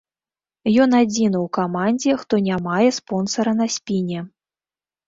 Ён 0.85 0.95
адзіны 0.99 1.37
ў 1.45 1.51
камандзе, 1.59 2.11
хто 2.23 2.35
не 2.49 2.57
мае 2.69 2.89
спонсара 3.03 3.57
на 3.63 3.73
спіне. 3.79 4.19